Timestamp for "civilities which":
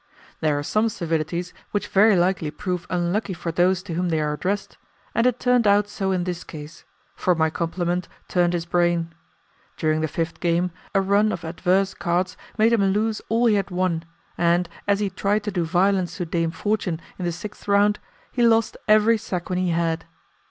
0.89-1.87